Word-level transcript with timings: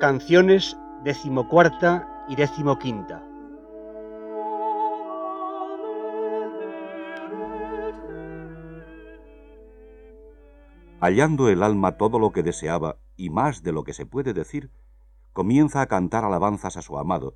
Canciones 0.00 0.76
decimocuarta 1.02 2.24
y 2.28 2.36
decimoquinta. 2.36 3.20
Hallando 11.00 11.48
el 11.48 11.64
alma 11.64 11.96
todo 11.96 12.20
lo 12.20 12.30
que 12.30 12.44
deseaba 12.44 12.98
y 13.16 13.30
más 13.30 13.64
de 13.64 13.72
lo 13.72 13.82
que 13.82 13.92
se 13.92 14.06
puede 14.06 14.34
decir, 14.34 14.70
comienza 15.32 15.80
a 15.80 15.86
cantar 15.86 16.24
alabanzas 16.24 16.76
a 16.76 16.82
su 16.82 16.96
amado, 16.96 17.34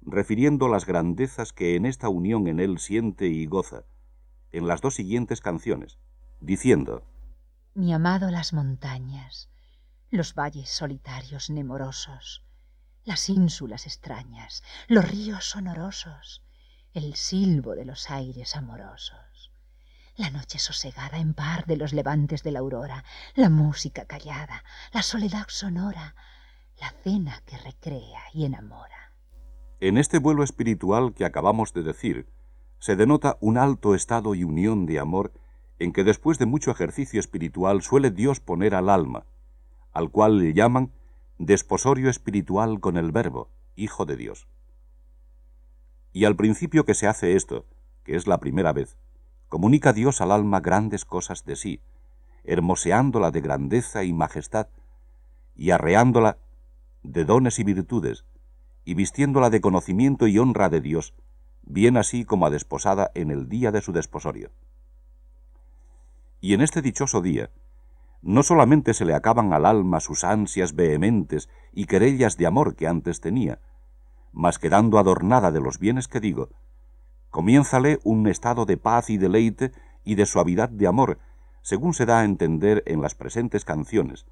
refiriendo 0.00 0.68
las 0.68 0.86
grandezas 0.86 1.52
que 1.52 1.74
en 1.74 1.86
esta 1.86 2.08
unión 2.08 2.46
en 2.46 2.60
él 2.60 2.78
siente 2.78 3.26
y 3.26 3.46
goza, 3.46 3.82
en 4.52 4.68
las 4.68 4.80
dos 4.80 4.94
siguientes 4.94 5.40
canciones, 5.40 5.98
diciendo, 6.40 7.02
Mi 7.74 7.92
amado 7.92 8.30
las 8.30 8.52
montañas, 8.52 9.50
los 10.16 10.34
valles 10.34 10.70
solitarios 10.70 11.50
nemorosos, 11.50 12.42
las 13.04 13.28
ínsulas 13.28 13.86
extrañas, 13.86 14.64
los 14.88 15.08
ríos 15.08 15.44
sonorosos, 15.44 16.42
el 16.94 17.14
silbo 17.14 17.74
de 17.74 17.84
los 17.84 18.10
aires 18.10 18.56
amorosos, 18.56 19.52
la 20.16 20.30
noche 20.30 20.58
sosegada 20.58 21.18
en 21.18 21.34
par 21.34 21.66
de 21.66 21.76
los 21.76 21.92
levantes 21.92 22.42
de 22.42 22.50
la 22.50 22.60
aurora, 22.60 23.04
la 23.34 23.50
música 23.50 24.06
callada, 24.06 24.64
la 24.92 25.02
soledad 25.02 25.44
sonora, 25.48 26.14
la 26.80 26.90
cena 27.04 27.42
que 27.44 27.58
recrea 27.58 28.22
y 28.32 28.46
enamora. 28.46 29.12
En 29.80 29.98
este 29.98 30.18
vuelo 30.18 30.42
espiritual 30.42 31.12
que 31.12 31.26
acabamos 31.26 31.74
de 31.74 31.82
decir, 31.82 32.26
se 32.78 32.96
denota 32.96 33.36
un 33.40 33.58
alto 33.58 33.94
estado 33.94 34.34
y 34.34 34.44
unión 34.44 34.86
de 34.86 34.98
amor 34.98 35.34
en 35.78 35.92
que 35.92 36.04
después 36.04 36.38
de 36.38 36.46
mucho 36.46 36.70
ejercicio 36.70 37.20
espiritual 37.20 37.82
suele 37.82 38.10
Dios 38.10 38.40
poner 38.40 38.74
al 38.74 38.88
alma, 38.88 39.26
al 39.96 40.10
cual 40.10 40.36
le 40.36 40.52
llaman 40.52 40.92
desposorio 41.38 42.10
espiritual 42.10 42.80
con 42.80 42.98
el 42.98 43.12
Verbo, 43.12 43.48
Hijo 43.76 44.04
de 44.04 44.18
Dios. 44.18 44.46
Y 46.12 46.26
al 46.26 46.36
principio 46.36 46.84
que 46.84 46.92
se 46.92 47.06
hace 47.06 47.34
esto, 47.34 47.64
que 48.04 48.14
es 48.14 48.26
la 48.26 48.38
primera 48.38 48.74
vez, 48.74 48.98
comunica 49.48 49.94
Dios 49.94 50.20
al 50.20 50.32
alma 50.32 50.60
grandes 50.60 51.06
cosas 51.06 51.46
de 51.46 51.56
sí, 51.56 51.80
hermoseándola 52.44 53.30
de 53.30 53.40
grandeza 53.40 54.04
y 54.04 54.12
majestad, 54.12 54.68
y 55.54 55.70
arreándola 55.70 56.36
de 57.02 57.24
dones 57.24 57.58
y 57.58 57.64
virtudes, 57.64 58.26
y 58.84 58.92
vistiéndola 58.92 59.48
de 59.48 59.62
conocimiento 59.62 60.26
y 60.26 60.38
honra 60.38 60.68
de 60.68 60.82
Dios, 60.82 61.14
bien 61.62 61.96
así 61.96 62.26
como 62.26 62.44
a 62.44 62.50
desposada 62.50 63.12
en 63.14 63.30
el 63.30 63.48
día 63.48 63.72
de 63.72 63.80
su 63.80 63.92
desposorio. 63.92 64.50
Y 66.42 66.52
en 66.52 66.60
este 66.60 66.82
dichoso 66.82 67.22
día, 67.22 67.50
no 68.26 68.42
solamente 68.42 68.92
se 68.92 69.04
le 69.04 69.14
acaban 69.14 69.52
al 69.52 69.64
alma 69.64 70.00
sus 70.00 70.24
ansias 70.24 70.74
vehementes 70.74 71.48
y 71.72 71.86
querellas 71.86 72.36
de 72.36 72.46
amor 72.46 72.74
que 72.74 72.88
antes 72.88 73.20
tenía, 73.20 73.60
mas 74.32 74.58
quedando 74.58 74.98
adornada 74.98 75.52
de 75.52 75.60
los 75.60 75.78
bienes 75.78 76.08
que 76.08 76.18
digo, 76.18 76.48
comiénzale 77.30 78.00
un 78.02 78.26
estado 78.26 78.66
de 78.66 78.78
paz 78.78 79.10
y 79.10 79.16
deleite 79.16 79.70
y 80.04 80.16
de 80.16 80.26
suavidad 80.26 80.68
de 80.68 80.88
amor, 80.88 81.20
según 81.62 81.94
se 81.94 82.04
da 82.04 82.18
a 82.18 82.24
entender 82.24 82.82
en 82.86 83.00
las 83.00 83.14
presentes 83.14 83.64
canciones, 83.64 84.26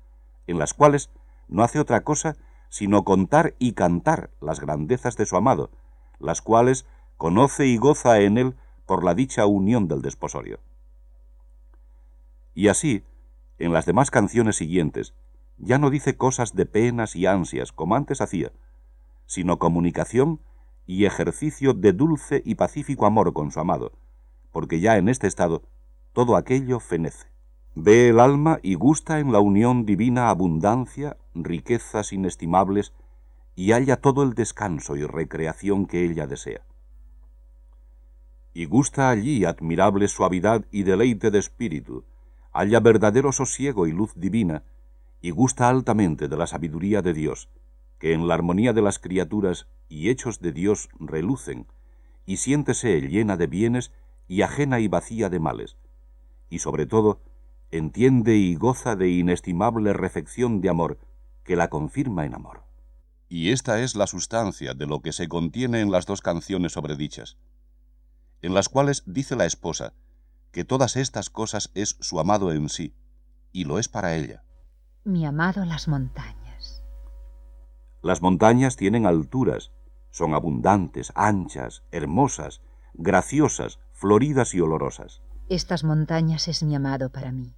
en 0.48 0.58
las 0.58 0.74
cuales 0.74 1.10
no 1.46 1.62
hace 1.62 1.78
otra 1.78 2.02
cosa 2.02 2.36
sino 2.70 3.04
contar 3.04 3.54
y 3.60 3.74
cantar 3.74 4.30
las 4.40 4.58
grandezas 4.58 5.16
de 5.16 5.26
su 5.26 5.36
amado, 5.36 5.70
las 6.18 6.42
cuales 6.42 6.84
conoce 7.16 7.66
y 7.66 7.76
goza 7.76 8.18
en 8.18 8.38
él 8.38 8.56
por 8.86 9.04
la 9.04 9.14
dicha 9.14 9.46
unión 9.46 9.86
del 9.86 10.02
desposorio. 10.02 10.58
Y 12.54 12.66
así, 12.66 13.04
en 13.58 13.72
las 13.72 13.86
demás 13.86 14.10
canciones 14.10 14.56
siguientes, 14.56 15.14
ya 15.58 15.78
no 15.78 15.90
dice 15.90 16.16
cosas 16.16 16.54
de 16.54 16.66
penas 16.66 17.16
y 17.16 17.26
ansias 17.26 17.72
como 17.72 17.94
antes 17.94 18.20
hacía, 18.20 18.52
sino 19.26 19.58
comunicación 19.58 20.40
y 20.86 21.04
ejercicio 21.04 21.72
de 21.72 21.92
dulce 21.92 22.42
y 22.44 22.56
pacífico 22.56 23.06
amor 23.06 23.32
con 23.32 23.50
su 23.50 23.60
amado, 23.60 23.92
porque 24.52 24.80
ya 24.80 24.96
en 24.96 25.08
este 25.08 25.26
estado 25.26 25.62
todo 26.12 26.36
aquello 26.36 26.80
fenece. 26.80 27.28
Ve 27.74 28.08
el 28.08 28.20
alma 28.20 28.60
y 28.62 28.74
gusta 28.74 29.18
en 29.18 29.32
la 29.32 29.40
unión 29.40 29.84
divina 29.84 30.28
abundancia, 30.28 31.16
riquezas 31.34 32.12
inestimables, 32.12 32.92
y 33.56 33.72
halla 33.72 33.96
todo 33.96 34.22
el 34.22 34.34
descanso 34.34 34.96
y 34.96 35.04
recreación 35.04 35.86
que 35.86 36.04
ella 36.04 36.26
desea. 36.26 36.62
Y 38.52 38.66
gusta 38.66 39.10
allí 39.10 39.44
admirable 39.44 40.06
suavidad 40.06 40.64
y 40.70 40.84
deleite 40.84 41.32
de 41.32 41.40
espíritu, 41.40 42.04
halla 42.54 42.80
verdadero 42.80 43.32
sosiego 43.32 43.86
y 43.86 43.92
luz 43.92 44.12
divina, 44.14 44.62
y 45.20 45.30
gusta 45.30 45.68
altamente 45.68 46.28
de 46.28 46.36
la 46.36 46.46
sabiduría 46.46 47.02
de 47.02 47.12
Dios, 47.12 47.50
que 47.98 48.12
en 48.12 48.28
la 48.28 48.34
armonía 48.34 48.72
de 48.72 48.80
las 48.80 48.98
criaturas 48.98 49.66
y 49.88 50.08
hechos 50.08 50.40
de 50.40 50.52
Dios 50.52 50.88
relucen, 50.98 51.66
y 52.24 52.36
siéntese 52.36 53.00
llena 53.00 53.36
de 53.36 53.48
bienes 53.48 53.92
y 54.28 54.42
ajena 54.42 54.80
y 54.80 54.88
vacía 54.88 55.28
de 55.28 55.40
males, 55.40 55.76
y 56.48 56.60
sobre 56.60 56.86
todo, 56.86 57.22
entiende 57.70 58.36
y 58.36 58.54
goza 58.54 58.94
de 58.94 59.10
inestimable 59.10 59.92
refección 59.92 60.60
de 60.60 60.68
amor 60.68 60.98
que 61.42 61.56
la 61.56 61.68
confirma 61.68 62.24
en 62.24 62.34
amor. 62.34 62.62
Y 63.28 63.50
esta 63.50 63.82
es 63.82 63.96
la 63.96 64.06
sustancia 64.06 64.74
de 64.74 64.86
lo 64.86 65.00
que 65.00 65.12
se 65.12 65.28
contiene 65.28 65.80
en 65.80 65.90
las 65.90 66.06
dos 66.06 66.20
canciones 66.20 66.72
sobredichas, 66.72 67.36
en 68.42 68.54
las 68.54 68.68
cuales 68.68 69.02
dice 69.06 69.34
la 69.34 69.46
esposa 69.46 69.94
que 70.54 70.64
todas 70.64 70.96
estas 70.96 71.28
cosas 71.28 71.70
es 71.74 71.98
su 72.00 72.18
amado 72.18 72.50
en 72.50 72.70
sí, 72.70 72.94
y 73.52 73.64
lo 73.64 73.78
es 73.78 73.88
para 73.88 74.14
ella. 74.14 74.42
Mi 75.04 75.26
amado 75.26 75.66
las 75.66 75.86
montañas. 75.86 76.82
Las 78.00 78.22
montañas 78.22 78.76
tienen 78.76 79.04
alturas, 79.04 79.72
son 80.10 80.32
abundantes, 80.32 81.12
anchas, 81.14 81.82
hermosas, 81.90 82.62
graciosas, 82.94 83.78
floridas 83.92 84.54
y 84.54 84.60
olorosas. 84.60 85.20
Estas 85.50 85.84
montañas 85.84 86.48
es 86.48 86.62
mi 86.62 86.74
amado 86.74 87.10
para 87.10 87.30
mí 87.32 87.54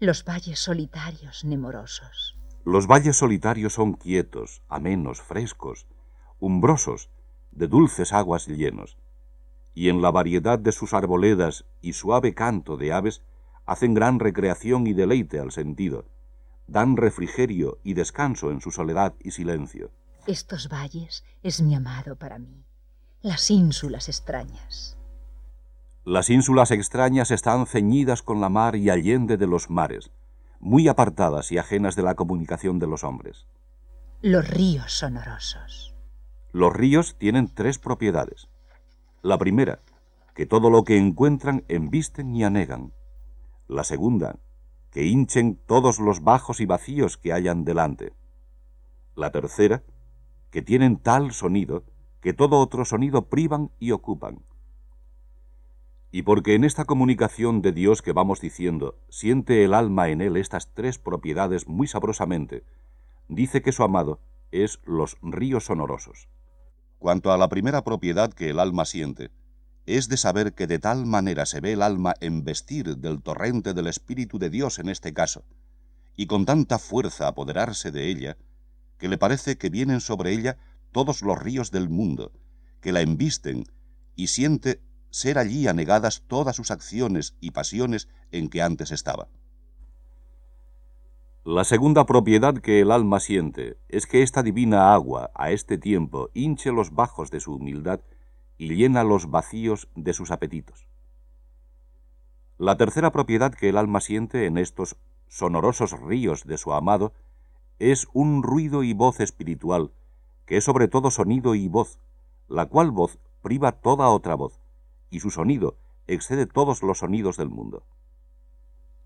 los 0.00 0.24
valles 0.24 0.58
solitarios 0.58 1.44
nemorosos. 1.44 2.36
Los 2.64 2.86
valles 2.86 3.16
solitarios 3.16 3.74
son 3.74 3.94
quietos, 3.94 4.62
amenos, 4.68 5.20
frescos, 5.22 5.86
umbrosos, 6.40 7.10
de 7.52 7.68
dulces 7.68 8.12
aguas 8.12 8.46
llenos, 8.46 8.98
y 9.74 9.88
en 9.88 10.02
la 10.02 10.10
variedad 10.10 10.58
de 10.58 10.72
sus 10.72 10.94
arboledas 10.94 11.64
y 11.82 11.94
suave 11.94 12.34
canto 12.34 12.76
de 12.76 12.92
aves 12.92 13.22
hacen 13.66 13.94
gran 13.94 14.20
recreación 14.20 14.86
y 14.86 14.92
deleite 14.92 15.40
al 15.40 15.52
sentido, 15.52 16.04
dan 16.66 16.96
refrigerio 16.96 17.78
y 17.82 17.94
descanso 17.94 18.50
en 18.50 18.60
su 18.60 18.70
soledad 18.70 19.14
y 19.20 19.32
silencio. 19.32 19.90
Estos 20.26 20.68
valles 20.68 21.24
es 21.42 21.60
mi 21.60 21.74
amado 21.74 22.16
para 22.16 22.38
mí, 22.38 22.64
las 23.22 23.50
ínsulas 23.50 24.08
extrañas. 24.08 24.96
Las 26.04 26.28
ínsulas 26.28 26.70
extrañas 26.70 27.30
están 27.30 27.66
ceñidas 27.66 28.22
con 28.22 28.40
la 28.40 28.50
mar 28.50 28.76
y 28.76 28.90
allende 28.90 29.36
de 29.36 29.46
los 29.46 29.70
mares, 29.70 30.10
muy 30.60 30.88
apartadas 30.88 31.50
y 31.50 31.58
ajenas 31.58 31.96
de 31.96 32.02
la 32.02 32.14
comunicación 32.14 32.78
de 32.78 32.86
los 32.86 33.04
hombres. 33.04 33.46
Los 34.20 34.48
ríos 34.48 34.92
sonorosos. 34.92 35.94
Los 36.52 36.72
ríos 36.72 37.16
tienen 37.18 37.48
tres 37.52 37.78
propiedades. 37.78 38.48
La 39.24 39.38
primera, 39.38 39.80
que 40.36 40.44
todo 40.44 40.68
lo 40.68 40.84
que 40.84 40.98
encuentran 40.98 41.64
embisten 41.68 42.36
y 42.36 42.44
anegan. 42.44 42.92
La 43.66 43.82
segunda, 43.82 44.36
que 44.90 45.06
hinchen 45.06 45.58
todos 45.66 45.98
los 45.98 46.22
bajos 46.22 46.60
y 46.60 46.66
vacíos 46.66 47.16
que 47.16 47.32
hayan 47.32 47.64
delante. 47.64 48.12
La 49.16 49.32
tercera, 49.32 49.82
que 50.50 50.62
tienen 50.62 50.98
tal 50.98 51.32
sonido 51.32 51.84
que 52.20 52.34
todo 52.34 52.60
otro 52.60 52.84
sonido 52.84 53.28
privan 53.28 53.70
y 53.80 53.90
ocupan 53.90 54.42
y 56.14 56.22
porque 56.22 56.54
en 56.54 56.62
esta 56.62 56.84
comunicación 56.84 57.60
de 57.60 57.72
Dios 57.72 58.00
que 58.00 58.12
vamos 58.12 58.40
diciendo, 58.40 58.94
siente 59.08 59.64
el 59.64 59.74
alma 59.74 60.10
en 60.10 60.20
él 60.20 60.36
estas 60.36 60.72
tres 60.72 60.96
propiedades 60.96 61.66
muy 61.66 61.88
sabrosamente, 61.88 62.62
dice 63.26 63.62
que 63.62 63.72
su 63.72 63.82
amado 63.82 64.20
es 64.52 64.78
los 64.84 65.16
ríos 65.22 65.64
sonorosos. 65.64 66.28
Cuanto 67.04 67.32
a 67.32 67.36
la 67.36 67.50
primera 67.50 67.84
propiedad 67.84 68.32
que 68.32 68.48
el 68.48 68.58
alma 68.58 68.86
siente, 68.86 69.30
es 69.84 70.08
de 70.08 70.16
saber 70.16 70.54
que 70.54 70.66
de 70.66 70.78
tal 70.78 71.04
manera 71.04 71.44
se 71.44 71.60
ve 71.60 71.74
el 71.74 71.82
alma 71.82 72.14
embestir 72.22 72.96
del 72.96 73.20
torrente 73.20 73.74
del 73.74 73.88
Espíritu 73.88 74.38
de 74.38 74.48
Dios 74.48 74.78
en 74.78 74.88
este 74.88 75.12
caso, 75.12 75.44
y 76.16 76.24
con 76.24 76.46
tanta 76.46 76.78
fuerza 76.78 77.28
apoderarse 77.28 77.90
de 77.90 78.08
ella, 78.08 78.38
que 78.96 79.08
le 79.08 79.18
parece 79.18 79.58
que 79.58 79.68
vienen 79.68 80.00
sobre 80.00 80.32
ella 80.32 80.56
todos 80.92 81.20
los 81.20 81.38
ríos 81.38 81.70
del 81.70 81.90
mundo, 81.90 82.32
que 82.80 82.92
la 82.92 83.02
embisten, 83.02 83.66
y 84.16 84.28
siente 84.28 84.80
ser 85.10 85.36
allí 85.36 85.68
anegadas 85.68 86.22
todas 86.26 86.56
sus 86.56 86.70
acciones 86.70 87.34
y 87.38 87.50
pasiones 87.50 88.08
en 88.32 88.48
que 88.48 88.62
antes 88.62 88.92
estaba. 88.92 89.28
La 91.46 91.64
segunda 91.64 92.06
propiedad 92.06 92.54
que 92.54 92.80
el 92.80 92.90
alma 92.90 93.20
siente 93.20 93.76
es 93.90 94.06
que 94.06 94.22
esta 94.22 94.42
divina 94.42 94.94
agua 94.94 95.30
a 95.34 95.50
este 95.50 95.76
tiempo 95.76 96.30
hinche 96.32 96.72
los 96.72 96.94
bajos 96.94 97.30
de 97.30 97.38
su 97.38 97.52
humildad 97.56 98.00
y 98.56 98.74
llena 98.74 99.04
los 99.04 99.30
vacíos 99.30 99.88
de 99.94 100.14
sus 100.14 100.30
apetitos. 100.30 100.86
La 102.56 102.78
tercera 102.78 103.12
propiedad 103.12 103.52
que 103.52 103.68
el 103.68 103.76
alma 103.76 104.00
siente 104.00 104.46
en 104.46 104.56
estos 104.56 104.96
sonorosos 105.28 106.00
ríos 106.00 106.46
de 106.46 106.56
su 106.56 106.72
amado 106.72 107.12
es 107.78 108.08
un 108.14 108.42
ruido 108.42 108.82
y 108.82 108.94
voz 108.94 109.20
espiritual, 109.20 109.92
que 110.46 110.56
es 110.56 110.64
sobre 110.64 110.88
todo 110.88 111.10
sonido 111.10 111.54
y 111.54 111.68
voz, 111.68 111.98
la 112.48 112.64
cual 112.64 112.90
voz 112.90 113.18
priva 113.42 113.72
toda 113.72 114.08
otra 114.08 114.34
voz, 114.34 114.62
y 115.10 115.20
su 115.20 115.30
sonido 115.30 115.76
excede 116.06 116.46
todos 116.46 116.82
los 116.82 117.00
sonidos 117.00 117.36
del 117.36 117.50
mundo. 117.50 117.82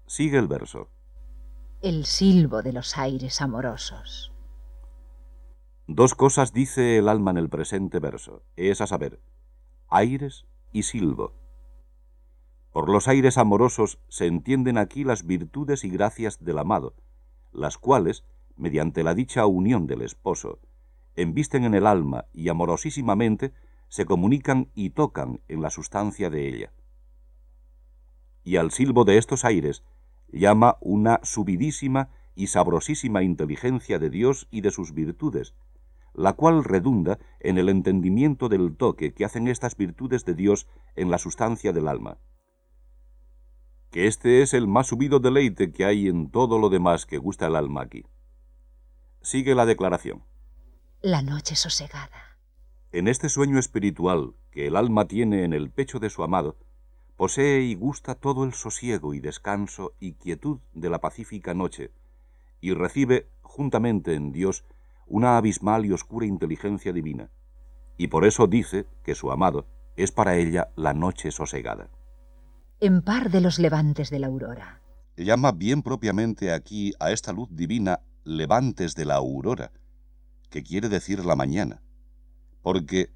Sigue 0.06 0.38
el 0.38 0.46
verso. 0.46 0.88
El 1.80 2.06
silbo 2.06 2.62
de 2.62 2.72
los 2.72 2.98
aires 2.98 3.40
amorosos. 3.40 4.32
Dos 5.86 6.16
cosas 6.16 6.52
dice 6.52 6.98
el 6.98 7.08
alma 7.08 7.30
en 7.30 7.36
el 7.36 7.48
presente 7.48 8.00
verso, 8.00 8.42
es 8.56 8.80
a 8.80 8.88
saber, 8.88 9.20
aires 9.88 10.44
y 10.72 10.82
silbo. 10.82 11.34
Por 12.72 12.88
los 12.88 13.06
aires 13.06 13.38
amorosos 13.38 14.00
se 14.08 14.26
entienden 14.26 14.76
aquí 14.76 15.04
las 15.04 15.24
virtudes 15.24 15.84
y 15.84 15.90
gracias 15.90 16.44
del 16.44 16.58
amado, 16.58 16.94
las 17.52 17.78
cuales, 17.78 18.24
mediante 18.56 19.04
la 19.04 19.14
dicha 19.14 19.46
unión 19.46 19.86
del 19.86 20.02
esposo, 20.02 20.58
embisten 21.14 21.62
en 21.62 21.74
el 21.74 21.86
alma 21.86 22.24
y 22.32 22.48
amorosísimamente 22.48 23.52
se 23.86 24.04
comunican 24.04 24.68
y 24.74 24.90
tocan 24.90 25.42
en 25.46 25.62
la 25.62 25.70
sustancia 25.70 26.28
de 26.28 26.48
ella. 26.48 26.72
Y 28.42 28.56
al 28.56 28.72
silbo 28.72 29.04
de 29.04 29.16
estos 29.16 29.44
aires 29.44 29.84
llama 30.32 30.76
una 30.80 31.20
subidísima 31.22 32.10
y 32.34 32.48
sabrosísima 32.48 33.22
inteligencia 33.22 33.98
de 33.98 34.10
Dios 34.10 34.46
y 34.50 34.60
de 34.60 34.70
sus 34.70 34.94
virtudes, 34.94 35.54
la 36.14 36.34
cual 36.34 36.64
redunda 36.64 37.18
en 37.40 37.58
el 37.58 37.68
entendimiento 37.68 38.48
del 38.48 38.76
toque 38.76 39.12
que 39.12 39.24
hacen 39.24 39.48
estas 39.48 39.76
virtudes 39.76 40.24
de 40.24 40.34
Dios 40.34 40.66
en 40.96 41.10
la 41.10 41.18
sustancia 41.18 41.72
del 41.72 41.88
alma. 41.88 42.18
Que 43.90 44.06
este 44.06 44.42
es 44.42 44.54
el 44.54 44.68
más 44.68 44.88
subido 44.88 45.18
deleite 45.18 45.72
que 45.72 45.84
hay 45.84 46.08
en 46.08 46.30
todo 46.30 46.58
lo 46.58 46.68
demás 46.68 47.06
que 47.06 47.18
gusta 47.18 47.46
el 47.46 47.56
alma 47.56 47.82
aquí. 47.82 48.04
Sigue 49.22 49.54
la 49.54 49.66
declaración. 49.66 50.24
La 51.00 51.22
noche 51.22 51.56
sosegada. 51.56 52.38
En 52.92 53.08
este 53.08 53.28
sueño 53.28 53.58
espiritual 53.58 54.34
que 54.50 54.66
el 54.66 54.76
alma 54.76 55.06
tiene 55.06 55.44
en 55.44 55.52
el 55.52 55.70
pecho 55.70 55.98
de 55.98 56.10
su 56.10 56.22
amado, 56.22 56.56
posee 57.18 57.62
y 57.62 57.74
gusta 57.74 58.14
todo 58.14 58.44
el 58.44 58.54
sosiego 58.54 59.12
y 59.12 59.18
descanso 59.18 59.92
y 59.98 60.12
quietud 60.12 60.60
de 60.72 60.88
la 60.88 61.00
pacífica 61.00 61.52
noche, 61.52 61.90
y 62.60 62.72
recibe 62.72 63.28
juntamente 63.42 64.14
en 64.14 64.30
Dios 64.30 64.64
una 65.08 65.36
abismal 65.36 65.84
y 65.84 65.92
oscura 65.92 66.26
inteligencia 66.26 66.92
divina, 66.92 67.28
y 67.96 68.06
por 68.06 68.24
eso 68.24 68.46
dice 68.46 68.86
que 69.02 69.16
su 69.16 69.32
amado 69.32 69.66
es 69.96 70.12
para 70.12 70.36
ella 70.36 70.68
la 70.76 70.94
noche 70.94 71.32
sosegada. 71.32 71.90
En 72.78 73.02
par 73.02 73.30
de 73.30 73.40
los 73.40 73.58
levantes 73.58 74.10
de 74.10 74.20
la 74.20 74.28
aurora. 74.28 74.80
Llama 75.16 75.50
bien 75.50 75.82
propiamente 75.82 76.52
aquí 76.52 76.94
a 77.00 77.10
esta 77.10 77.32
luz 77.32 77.48
divina 77.50 77.98
levantes 78.22 78.94
de 78.94 79.06
la 79.06 79.16
aurora, 79.16 79.72
que 80.50 80.62
quiere 80.62 80.88
decir 80.88 81.24
la 81.24 81.34
mañana, 81.34 81.82
porque 82.62 83.10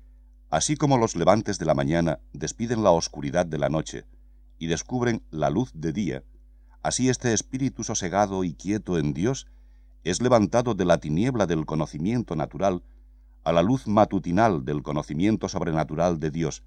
así 0.52 0.76
como 0.76 0.98
los 0.98 1.16
levantes 1.16 1.58
de 1.58 1.64
la 1.64 1.72
mañana 1.72 2.20
despiden 2.34 2.84
la 2.84 2.90
oscuridad 2.90 3.46
de 3.46 3.56
la 3.56 3.70
noche 3.70 4.04
y 4.58 4.66
descubren 4.66 5.24
la 5.30 5.48
luz 5.48 5.72
de 5.72 5.94
día, 5.94 6.24
así 6.82 7.08
este 7.08 7.32
espíritu 7.32 7.84
sosegado 7.84 8.44
y 8.44 8.52
quieto 8.52 8.98
en 8.98 9.14
Dios 9.14 9.46
es 10.04 10.20
levantado 10.20 10.74
de 10.74 10.84
la 10.84 10.98
tiniebla 10.98 11.46
del 11.46 11.64
conocimiento 11.64 12.36
natural 12.36 12.82
a 13.44 13.52
la 13.52 13.62
luz 13.62 13.86
matutinal 13.86 14.66
del 14.66 14.82
conocimiento 14.82 15.48
sobrenatural 15.48 16.20
de 16.20 16.30
Dios, 16.30 16.62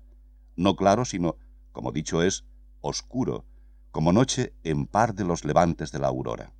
no 0.55 0.75
claro, 0.75 1.05
sino, 1.05 1.35
como 1.71 1.91
dicho 1.91 2.23
es, 2.23 2.43
oscuro, 2.81 3.45
como 3.91 4.11
noche 4.11 4.55
en 4.63 4.87
par 4.87 5.13
de 5.13 5.25
los 5.25 5.45
levantes 5.45 5.91
de 5.91 5.99
la 5.99 6.07
aurora. 6.07 6.53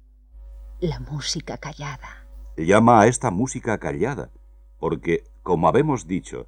La 0.80 1.00
música 1.00 1.58
callada. 1.58 2.28
Llama 2.56 3.02
a 3.02 3.08
esta 3.08 3.32
música 3.32 3.80
callada, 3.80 4.30
porque, 4.78 5.24
como 5.42 5.68
habemos 5.68 6.06
dicho, 6.06 6.48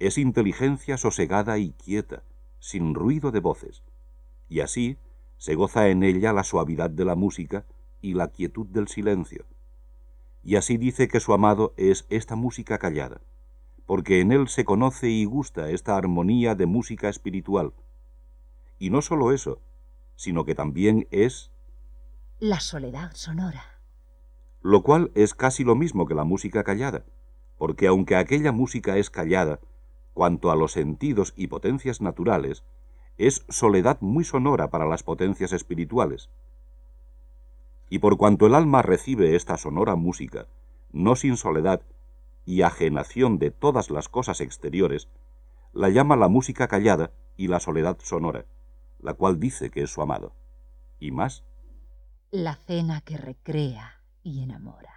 es 0.00 0.18
inteligencia 0.18 0.96
sosegada 0.96 1.58
y 1.58 1.70
quieta, 1.72 2.24
sin 2.58 2.94
ruido 2.94 3.30
de 3.30 3.40
voces, 3.40 3.84
y 4.48 4.60
así 4.60 4.98
se 5.36 5.54
goza 5.54 5.88
en 5.88 6.02
ella 6.02 6.32
la 6.32 6.44
suavidad 6.44 6.90
de 6.90 7.04
la 7.04 7.14
música 7.14 7.64
y 8.02 8.14
la 8.14 8.28
quietud 8.28 8.66
del 8.66 8.88
silencio 8.88 9.46
y 10.42 10.56
así 10.56 10.76
dice 10.76 11.08
que 11.08 11.20
su 11.20 11.32
amado 11.32 11.74
es 11.76 12.06
esta 12.08 12.34
música 12.34 12.78
callada, 12.78 13.20
porque 13.86 14.20
en 14.20 14.32
él 14.32 14.48
se 14.48 14.64
conoce 14.64 15.08
y 15.08 15.24
gusta 15.24 15.70
esta 15.70 15.96
armonía 15.96 16.54
de 16.54 16.66
música 16.66 17.08
espiritual. 17.08 17.74
Y 18.78 18.90
no 18.90 19.02
solo 19.02 19.32
eso, 19.32 19.60
sino 20.16 20.44
que 20.44 20.54
también 20.54 21.06
es... 21.10 21.50
La 22.38 22.60
soledad 22.60 23.12
sonora. 23.14 23.64
Lo 24.62 24.82
cual 24.82 25.10
es 25.14 25.34
casi 25.34 25.64
lo 25.64 25.74
mismo 25.74 26.06
que 26.06 26.14
la 26.14 26.24
música 26.24 26.64
callada, 26.64 27.04
porque 27.58 27.86
aunque 27.86 28.16
aquella 28.16 28.52
música 28.52 28.96
es 28.96 29.10
callada, 29.10 29.60
cuanto 30.14 30.50
a 30.50 30.56
los 30.56 30.72
sentidos 30.72 31.32
y 31.36 31.46
potencias 31.46 32.00
naturales, 32.00 32.64
es 33.18 33.44
soledad 33.48 33.98
muy 34.00 34.24
sonora 34.24 34.70
para 34.70 34.86
las 34.86 35.02
potencias 35.02 35.52
espirituales. 35.52 36.30
Y 37.88 37.98
por 37.98 38.16
cuanto 38.16 38.46
el 38.46 38.54
alma 38.54 38.82
recibe 38.82 39.36
esta 39.36 39.56
sonora 39.56 39.96
música, 39.96 40.46
no 40.92 41.16
sin 41.16 41.36
soledad 41.36 41.82
y 42.46 42.62
ajenación 42.62 43.38
de 43.38 43.50
todas 43.50 43.90
las 43.90 44.08
cosas 44.08 44.40
exteriores, 44.40 45.08
la 45.72 45.88
llama 45.88 46.16
la 46.16 46.28
música 46.28 46.66
callada 46.68 47.10
y 47.36 47.48
la 47.48 47.60
soledad 47.60 47.98
sonora, 48.02 48.44
la 49.00 49.14
cual 49.14 49.38
dice 49.38 49.70
que 49.70 49.82
es 49.82 49.90
su 49.90 50.02
amado. 50.02 50.32
¿Y 50.98 51.10
más? 51.10 51.44
La 52.30 52.56
cena 52.56 53.00
que 53.00 53.16
recrea 53.16 54.00
y 54.22 54.42
enamora. 54.42 54.94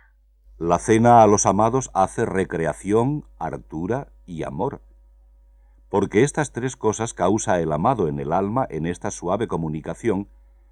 La 0.57 0.79
cena 0.79 1.23
a 1.23 1.27
los 1.27 1.45
amados 1.45 1.89
hace 1.93 2.25
recreación, 2.25 3.25
hartura 3.39 4.13
y 4.25 4.43
amor. 4.43 4.81
Porque 5.93 6.23
estas 6.23 6.51
tres 6.51 6.75
cosas 6.75 7.13
causa 7.13 7.59
el 7.59 7.71
amado 7.71 8.07
en 8.07 8.17
el 8.17 8.33
alma 8.33 8.65
en 8.71 8.87
esta 8.87 9.11
suave 9.11 9.47
comunicación, 9.47 10.27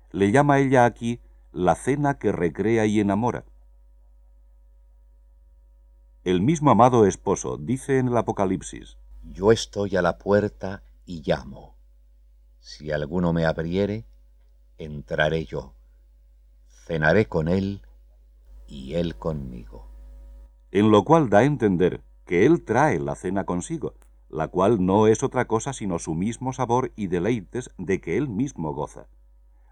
le 0.09 0.31
llama 0.31 0.57
ella 0.57 0.83
aquí 0.83 1.19
la 1.51 1.75
cena 1.75 2.17
que 2.17 2.31
recrea 2.31 2.87
y 2.87 2.99
enamora. 2.99 3.45
El 6.23 6.41
mismo 6.41 6.71
amado 6.71 7.05
esposo 7.05 7.57
dice 7.57 7.99
en 7.99 8.07
el 8.07 8.17
Apocalipsis, 8.17 8.97
Yo 9.21 9.51
estoy 9.51 9.95
a 9.95 10.01
la 10.01 10.17
puerta 10.17 10.81
y 11.05 11.21
llamo. 11.21 11.75
Si 12.59 12.91
alguno 12.91 13.31
me 13.31 13.45
abriere, 13.45 14.07
entraré 14.79 15.45
yo. 15.45 15.75
Cenaré 16.87 17.27
con 17.27 17.47
él 17.47 17.83
y 18.65 18.95
él 18.95 19.15
conmigo. 19.17 19.87
En 20.71 20.89
lo 20.89 21.03
cual 21.03 21.29
da 21.29 21.41
a 21.41 21.43
entender 21.43 22.01
que 22.25 22.47
él 22.47 22.63
trae 22.63 22.97
la 22.97 23.13
cena 23.13 23.43
consigo, 23.43 23.93
la 24.31 24.47
cual 24.47 24.83
no 24.85 25.07
es 25.07 25.23
otra 25.23 25.45
cosa 25.45 25.73
sino 25.73 25.99
su 25.99 26.15
mismo 26.15 26.53
sabor 26.53 26.93
y 26.95 27.07
deleites 27.07 27.69
de 27.77 27.99
que 27.99 28.17
él 28.17 28.29
mismo 28.29 28.73
goza, 28.73 29.07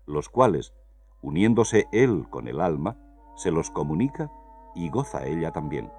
los 0.05 0.27
cuales, 0.27 0.73
uniéndose 1.21 1.87
él 1.93 2.27
con 2.29 2.47
el 2.47 2.59
alma, 2.59 2.97
se 3.37 3.51
los 3.51 3.71
comunica 3.71 4.29
y 4.75 4.89
goza 4.89 5.25
ella 5.25 5.51
también. 5.51 5.89